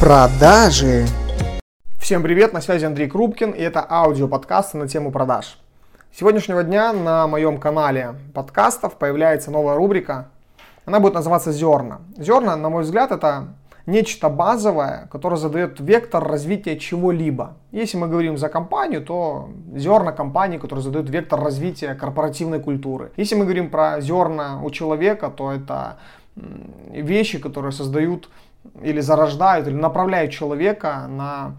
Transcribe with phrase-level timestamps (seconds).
[0.00, 1.06] Продажи.
[1.98, 5.58] Всем привет, на связи Андрей Крупкин, и это аудиоподкасты на тему продаж.
[6.12, 10.28] С сегодняшнего дня на моем канале подкастов появляется новая рубрика.
[10.84, 11.98] Она будет называться «Зерна».
[12.16, 13.48] Зерна, на мой взгляд, это
[13.86, 17.56] нечто базовое, которое задает вектор развития чего-либо.
[17.72, 23.10] Если мы говорим за компанию, то зерна компании, которые задают вектор развития корпоративной культуры.
[23.16, 25.96] Если мы говорим про зерна у человека, то это
[26.92, 28.30] вещи, которые создают
[28.82, 31.56] или зарождают, или направляют человека на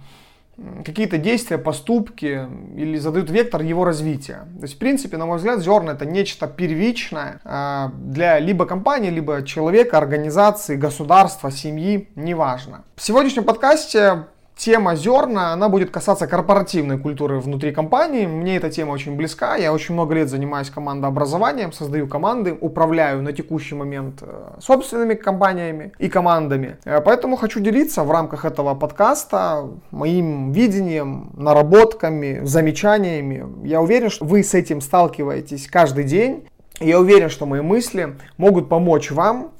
[0.85, 4.47] какие-то действия, поступки или задают вектор его развития.
[4.57, 9.09] То есть, в принципе, на мой взгляд, зерна это нечто первичное э, для либо компании,
[9.09, 12.83] либо человека, организации, государства, семьи, неважно.
[12.95, 14.25] В сегодняшнем подкасте
[14.59, 18.27] тема зерна, она будет касаться корпоративной культуры внутри компании.
[18.27, 19.55] Мне эта тема очень близка.
[19.55, 25.93] Я очень много лет занимаюсь командообразованием, создаю команды, управляю на текущий момент э, собственными компаниями
[25.97, 26.77] и командами.
[26.83, 33.45] Э, поэтому хочу делиться в рамках этого подкаста моим видением, наработками, замечаниями.
[33.65, 36.45] Я уверен, что вы с этим сталкиваетесь каждый день.
[36.81, 39.51] Я уверен, что мои мысли могут помочь вам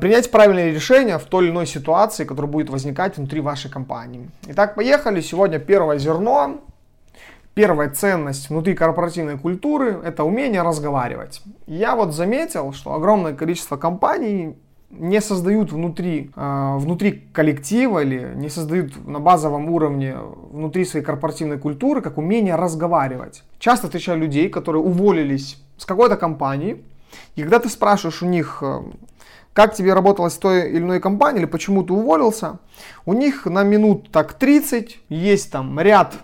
[0.00, 4.30] принять правильное решение в той или иной ситуации, которая будет возникать внутри вашей компании.
[4.48, 5.20] Итак, поехали.
[5.20, 6.60] Сегодня первое зерно.
[7.54, 11.42] Первая ценность внутри корпоративной культуры– это умение разговаривать.
[11.66, 14.54] Я вот заметил, что огромное количество компаний
[14.90, 20.16] не создают внутри, э, внутри коллектива или не создают на базовом уровне
[20.50, 23.42] внутри своей корпоративной культуры как умение разговаривать.
[23.58, 26.84] Часто встречаю людей, которые уволились с какой-то компании,
[27.36, 28.82] и когда ты спрашиваешь у них, э,
[29.58, 32.60] как тебе работалось в той или иной компании, или почему ты уволился,
[33.04, 36.14] у них на минут так 30 есть там ряд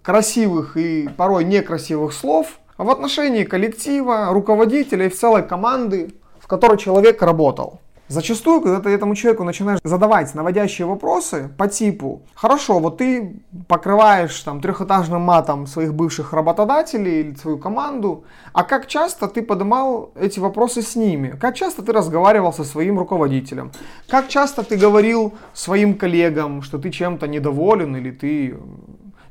[0.00, 6.78] красивых и порой некрасивых слов в отношении коллектива, руководителя и в целой команды, в которой
[6.78, 7.80] человек работал.
[8.08, 14.40] Зачастую, когда ты этому человеку начинаешь задавать наводящие вопросы по типу, хорошо, вот ты покрываешь
[14.40, 18.24] там трехэтажным матом своих бывших работодателей или свою команду,
[18.54, 21.36] а как часто ты поднимал эти вопросы с ними?
[21.38, 23.72] Как часто ты разговаривал со своим руководителем?
[24.08, 28.56] Как часто ты говорил своим коллегам, что ты чем-то недоволен или ты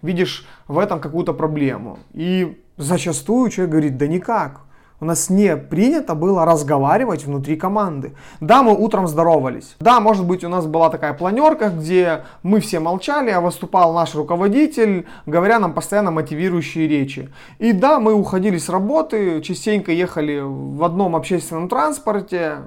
[0.04, 1.98] видишь в этом какую-то проблему?
[2.14, 4.67] И зачастую человек говорит, да никак.
[5.00, 8.14] У нас не принято было разговаривать внутри команды.
[8.40, 9.76] Да, мы утром здоровались.
[9.80, 14.16] Да, может быть, у нас была такая планерка, где мы все молчали, а выступал наш
[14.16, 17.30] руководитель, говоря нам постоянно мотивирующие речи.
[17.60, 22.64] И да, мы уходили с работы, частенько ехали в одном общественном транспорте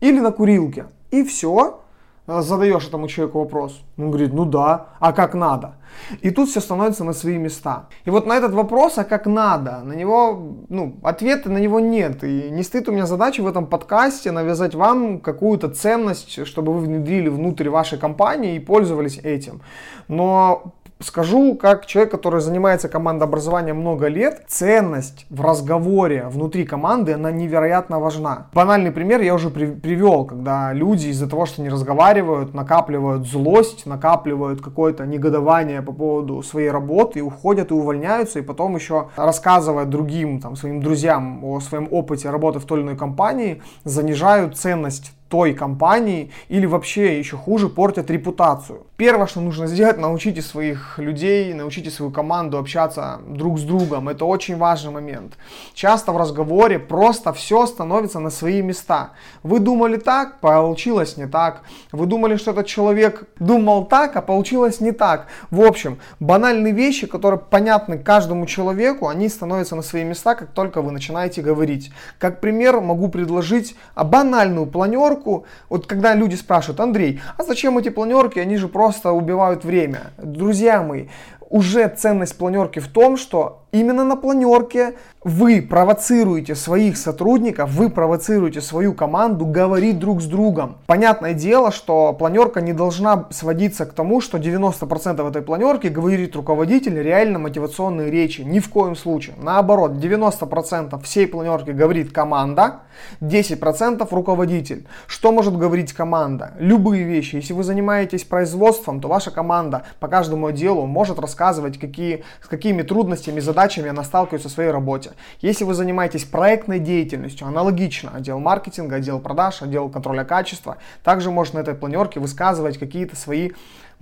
[0.00, 0.86] или на курилке.
[1.10, 1.81] И все.
[2.26, 3.82] Э, задаешь этому человеку вопрос.
[3.98, 5.74] Он говорит, ну да, а как надо?
[6.20, 7.88] И тут все становится на свои места.
[8.04, 12.22] И вот на этот вопрос, а как надо, на него, ну, ответа на него нет.
[12.22, 16.80] И не стоит у меня задача в этом подкасте навязать вам какую-то ценность, чтобы вы
[16.80, 19.60] внедрили внутрь вашей компании и пользовались этим.
[20.08, 27.32] Но Скажу, как человек, который занимается командообразованием много лет, ценность в разговоре внутри команды, она
[27.32, 28.46] невероятно важна.
[28.54, 33.84] Банальный пример я уже при, привел, когда люди из-за того, что не разговаривают, накапливают злость,
[33.84, 39.86] накапливают какое-то негодование по поводу своей работы, и уходят и увольняются, и потом еще рассказывая
[39.86, 45.12] другим, там, своим друзьям о своем опыте работы в той или иной компании, занижают ценность
[45.32, 48.82] той компании или вообще еще хуже портят репутацию.
[48.98, 54.10] Первое, что нужно сделать, научите своих людей, научите свою команду общаться друг с другом.
[54.10, 55.38] Это очень важный момент.
[55.72, 59.12] Часто в разговоре просто все становится на свои места.
[59.42, 61.62] Вы думали так, получилось не так.
[61.92, 65.28] Вы думали, что этот человек думал так, а получилось не так.
[65.50, 70.82] В общем, банальные вещи, которые понятны каждому человеку, они становятся на свои места, как только
[70.82, 71.90] вы начинаете говорить.
[72.18, 77.90] Как пример могу предложить банальную планерку, планерку, вот когда люди спрашивают, Андрей, а зачем эти
[77.90, 80.12] планерки, они же просто убивают время.
[80.18, 81.06] Друзья мои,
[81.48, 84.94] уже ценность планерки в том, что именно на планерке
[85.24, 90.78] вы провоцируете своих сотрудников, вы провоцируете свою команду говорить друг с другом.
[90.86, 97.00] Понятное дело, что планерка не должна сводиться к тому, что 90% этой планерки говорит руководитель
[97.00, 98.40] реально мотивационные речи.
[98.40, 99.36] Ни в коем случае.
[99.40, 102.80] Наоборот, 90% всей планерки говорит команда,
[103.20, 104.86] 10% руководитель.
[105.06, 106.52] Что может говорить команда?
[106.58, 107.36] Любые вещи.
[107.36, 112.82] Если вы занимаетесь производством, то ваша команда по каждому делу может рассказывать, какие, с какими
[112.82, 115.11] трудностями, задачами она сталкивается в своей работе.
[115.40, 121.58] Если вы занимаетесь проектной деятельностью, аналогично, отдел маркетинга, отдел продаж, отдел контроля качества, также можно
[121.58, 123.50] на этой планерке высказывать какие-то свои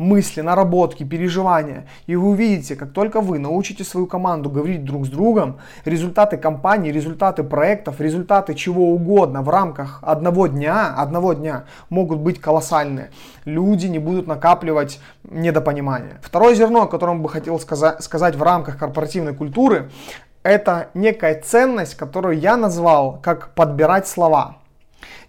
[0.00, 1.86] мысли, наработки, переживания.
[2.06, 6.90] И вы увидите, как только вы научите свою команду говорить друг с другом, результаты компании,
[6.90, 13.10] результаты проектов, результаты чего угодно в рамках одного дня, одного дня могут быть колоссальные.
[13.44, 16.18] Люди не будут накапливать недопонимания.
[16.22, 19.90] Второе зерно, о котором бы хотел сказать, сказать в рамках корпоративной культуры,
[20.42, 24.56] это некая ценность, которую я назвал как подбирать слова.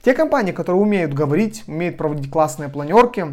[0.04, 3.28] Те компании, которые умеют говорить, умеют проводить классные планерки,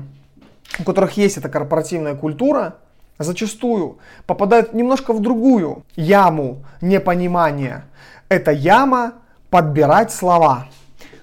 [0.78, 2.76] у которых есть эта корпоративная культура,
[3.18, 7.84] зачастую попадают немножко в другую яму непонимания.
[8.28, 9.14] Это яма
[9.50, 10.66] подбирать слова.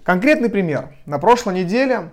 [0.03, 0.89] Конкретный пример.
[1.05, 2.09] На прошлой неделе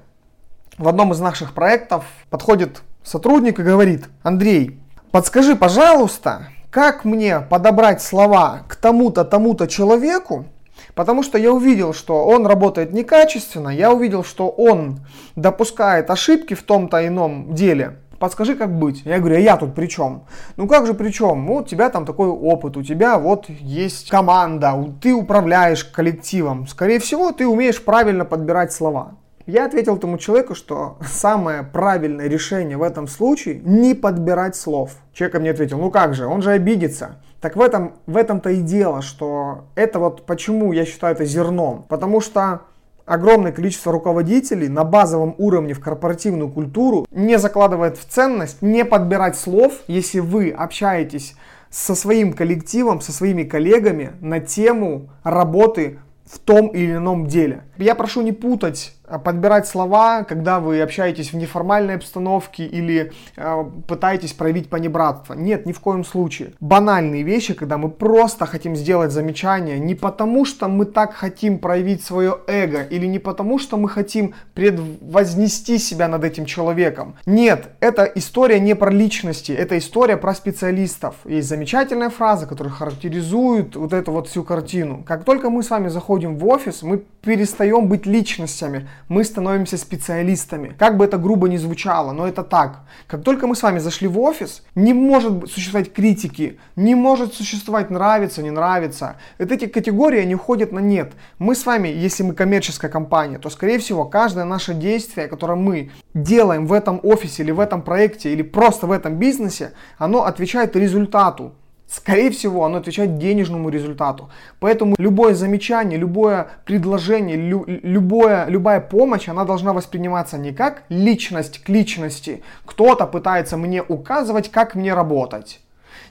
[0.78, 4.80] в одном из наших проектов подходит сотрудник и говорит, Андрей,
[5.10, 10.46] подскажи, пожалуйста, как мне подобрать слова к тому-то, тому-то человеку,
[10.94, 15.00] Потому что я увидел, что он работает некачественно, я увидел, что он
[15.36, 17.98] допускает ошибки в том-то ином деле.
[18.18, 19.02] Подскажи, как быть?
[19.04, 20.24] Я говорю, а я тут при чем?
[20.56, 21.46] Ну как же при чем?
[21.46, 26.66] Ну, у тебя там такой опыт, у тебя вот есть команда, ты управляешь коллективом.
[26.66, 29.14] Скорее всего, ты умеешь правильно подбирать слова.
[29.46, 34.92] Я ответил этому человеку, что самое правильное решение в этом случае не подбирать слов.
[35.12, 37.16] Человек мне ответил, ну как же, он же обидится.
[37.40, 41.84] Так в этом, в этом-то и дело, что это вот почему я считаю это зерном.
[41.88, 42.62] Потому что
[43.04, 49.36] огромное количество руководителей на базовом уровне в корпоративную культуру не закладывает в ценность не подбирать
[49.36, 51.34] слов, если вы общаетесь
[51.68, 57.64] со своим коллективом, со своими коллегами на тему работы в том или ином деле.
[57.76, 64.32] Я прошу не путать подбирать слова, когда вы общаетесь в неформальной обстановке или э, пытаетесь
[64.32, 65.34] проявить понебратство.
[65.34, 66.52] Нет, ни в коем случае.
[66.60, 72.04] Банальные вещи, когда мы просто хотим сделать замечание, не потому что мы так хотим проявить
[72.04, 77.14] свое эго или не потому что мы хотим предвознести себя над этим человеком.
[77.26, 81.16] Нет, это история не про личности, это история про специалистов.
[81.24, 85.02] Есть замечательная фраза, которая характеризует вот эту вот всю картину.
[85.06, 90.74] Как только мы с вами заходим в офис, мы перестаем быть личностями, мы становимся специалистами.
[90.78, 92.80] Как бы это грубо ни звучало, но это так.
[93.06, 97.90] Как только мы с вами зашли в офис, не может существовать критики, не может существовать
[97.90, 99.16] нравится, не нравится.
[99.38, 101.12] Вот эти категории, они уходят на нет.
[101.38, 105.90] Мы с вами, если мы коммерческая компания, то, скорее всего, каждое наше действие, которое мы
[106.14, 110.76] делаем в этом офисе или в этом проекте или просто в этом бизнесе, оно отвечает
[110.76, 111.54] результату
[111.92, 114.30] скорее всего, оно отвечает денежному результату.
[114.60, 121.62] Поэтому любое замечание, любое предложение, лю, любое, любая помощь, она должна восприниматься не как личность
[121.62, 122.42] к личности.
[122.64, 125.60] Кто-то пытается мне указывать, как мне работать.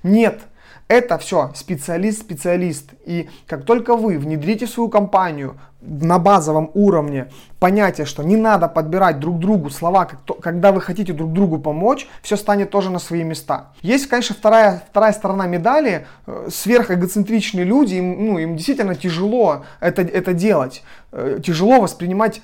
[0.04, 0.42] Нет,
[0.88, 2.92] это все специалист-специалист.
[3.06, 7.28] И как только вы внедрите свою компанию на базовом уровне
[7.60, 10.06] понятие, что не надо подбирать друг другу слова,
[10.42, 13.72] когда вы хотите друг другу помочь, все станет тоже на свои места.
[13.82, 16.06] Есть, конечно, вторая, вторая сторона медали.
[16.28, 20.84] Э, сверхэгоцентричные люди, им, ну, им действительно тяжело это, это делать.
[21.12, 22.42] Э, тяжело воспринимать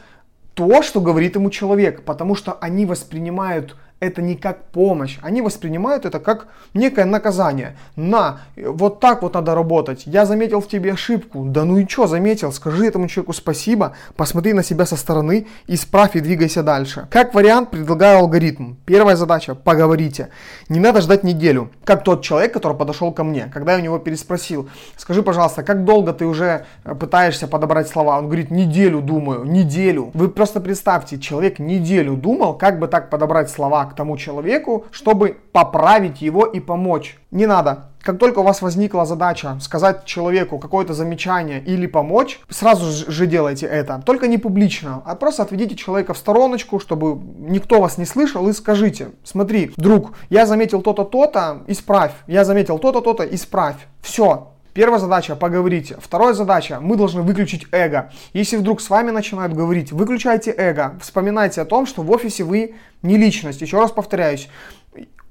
[0.53, 5.17] то, что говорит ему человек, потому что они воспринимают это не как помощь.
[5.21, 7.77] Они воспринимают это как некое наказание.
[7.95, 10.03] На, вот так вот надо работать.
[10.05, 11.45] Я заметил в тебе ошибку.
[11.45, 12.51] Да ну и что заметил?
[12.51, 17.07] Скажи этому человеку спасибо, посмотри на себя со стороны, исправь и двигайся дальше.
[17.09, 18.75] Как вариант предлагаю алгоритм.
[18.85, 20.29] Первая задача– поговорите.
[20.69, 21.71] Не надо ждать неделю.
[21.83, 25.85] Как тот человек, который подошел ко мне, когда я у него переспросил, скажи, пожалуйста, как
[25.85, 28.17] долго ты уже э, пытаешься подобрать слова?
[28.19, 30.11] Он говорит, неделю думаю, неделю.
[30.13, 35.37] Вы просто представьте, человек неделю думал, как бы так подобрать слова, к тому человеку, чтобы
[35.51, 37.17] поправить его и помочь.
[37.31, 37.89] Не надо.
[38.07, 43.65] Как только у вас возникла задача сказать человеку какое-то замечание или помочь, сразу же делайте
[43.65, 44.01] это.
[44.05, 48.53] Только не публично, а просто отведите человека в стороночку, чтобы никто вас не слышал и
[48.53, 52.13] скажите, смотри, друг, я заметил то-то, то-то, исправь.
[52.27, 53.87] Я заметил то-то, то-то, исправь.
[54.01, 55.97] Все, Первая задача– поговорите.
[55.99, 58.11] Вторая задача– мы должны выключить эго.
[58.33, 60.99] Если вдруг с вами начинают говорить, выключайте эго.
[61.01, 63.59] Вспоминайте о том, что в офисе вы не личность.
[63.61, 64.49] Еще раз повторяюсь,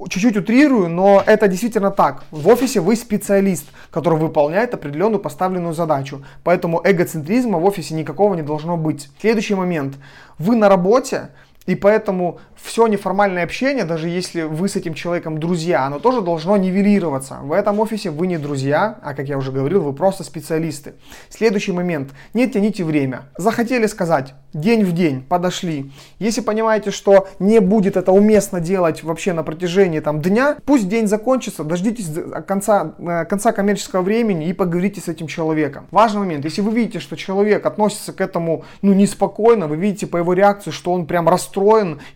[0.09, 2.25] чуть-чуть утрирую, но это действительно так.
[2.33, 6.25] В офисе вы специалист, который выполняет определенную поставленную задачу.
[6.43, 9.11] Поэтому эгоцентризма в офисе никакого не должно быть.
[9.21, 9.95] Следующий момент.
[10.39, 11.29] Вы на работе
[11.67, 16.57] И поэтому все неформальное общение, даже если вы с этим человеком друзья, оно тоже должно
[16.57, 17.39] нивелироваться.
[17.43, 20.95] В этом офисе вы не друзья, а как я уже говорил, вы просто специалисты.
[21.29, 22.11] Следующий момент.
[22.35, 23.23] Не тяните время.
[23.37, 25.93] Захотели сказать, день в день, подошли.
[26.19, 31.07] Если понимаете, что не будет это уместно делать вообще на протяжении там, дня, пусть день
[31.07, 32.11] закончится, дождитесь
[32.47, 35.87] конца, э, конца коммерческого времени и поговорите с этим человеком.
[35.91, 36.45] Важный момент.
[36.45, 40.71] Если вы видите, что человек относится к этому ну, неспокойно, вы видите по его реакции,
[40.71, 41.56] что он прям расстроен,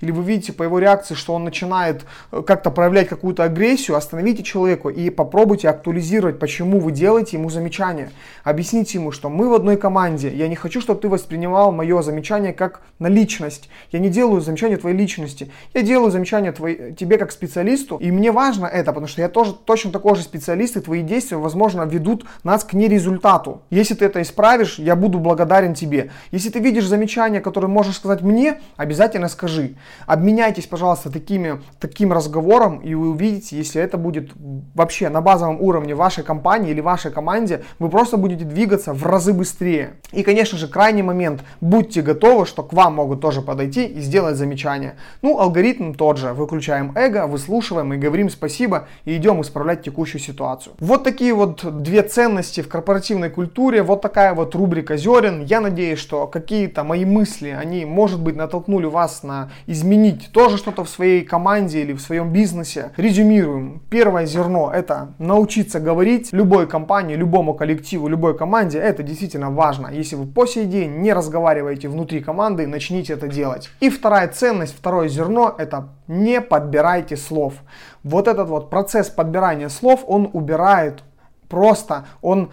[0.01, 4.43] или вы видите по его реакции, что он начинает э, как-то проявлять какую-то агрессию, остановите
[4.43, 8.11] человеку и попробуйте актуализировать, почему вы делаете ему замечание.
[8.45, 12.53] Объясните ему, что мы в одной команде, я не хочу, чтобы ты воспринимал мое замечание
[12.53, 13.69] как на личность.
[13.93, 18.33] Я не делаю замечания твоей личности, я делаю замечания твоей, тебе как специалисту, и мне
[18.33, 22.27] важно это, потому что я тоже точно такой же специалист, и твои действия, возможно, ведут
[22.45, 23.63] нас к нерезультату.
[23.71, 26.11] Если ты это исправишь, я буду благодарен тебе.
[26.31, 29.77] Если ты видишь замечание, которое можешь сказать мне, обязательно скажи.
[30.07, 34.31] Обменяйтесь, пожалуйста, такими, таким разговором, и вы увидите, если это будет
[34.75, 39.33] вообще на базовом уровне вашей компании или вашей команде, вы просто будете двигаться в разы
[39.33, 39.95] быстрее.
[40.13, 41.43] И, конечно же, крайний момент.
[41.61, 44.97] Будьте готовы, что к вам могут тоже подойти и сделать замечание.
[45.23, 46.33] Ну, алгоритм тот же.
[46.33, 50.75] Выключаем эго, выслушиваем и говорим спасибо и идем исправлять текущую ситуацию.
[50.81, 53.83] Вот такие вот две ценности в корпоративной культуре.
[53.83, 55.45] Вот такая вот рубрика зерен.
[55.45, 60.85] Я надеюсь, что какие-то мои мысли, они, может быть, натолкнули вас на изменить тоже что-то
[60.85, 62.91] в своей команде или в своем бизнесе.
[62.97, 63.83] Резюмируем.
[63.91, 68.79] Первое зерно– это научиться говорить любой компании, любому коллективу, любой команде.
[68.79, 69.89] Это действительно важно.
[69.89, 73.71] Если вы по сей день не разговариваете внутри команды, начните это делать.
[73.81, 77.55] И вторая ценность, второе зерно– это не подбирайте слов.
[78.03, 81.03] Вот этот вот процесс подбирания слов, он убирает
[81.49, 82.51] просто, он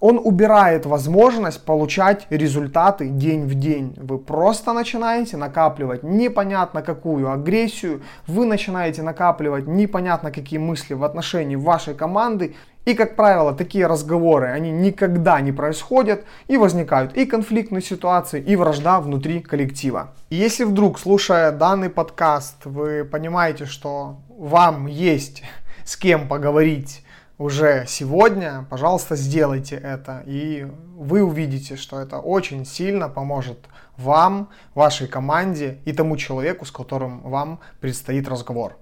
[0.00, 3.94] он убирает возможность получать результаты день в день.
[3.96, 11.56] Вы просто начинаете накапливать непонятно какую агрессию, вы начинаете накапливать непонятно какие мысли в отношении
[11.56, 12.54] вашей команды.
[12.84, 18.56] И, как правило, такие разговоры, они никогда не происходят и возникают и конфликтные ситуации, и
[18.56, 20.12] вражда внутри коллектива.
[20.28, 25.42] И если вдруг, слушая данный подкаст, вы понимаете, что вам есть
[25.84, 27.04] с кем поговорить
[27.38, 33.58] уже сегодня, пожалуйста, сделайте это, и вы увидите, что это очень сильно поможет
[33.96, 38.76] вам, вашей команде и тому человеку, с которым вам предстоит разговор.